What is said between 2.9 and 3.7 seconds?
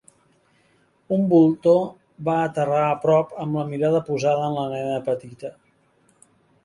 prop amb la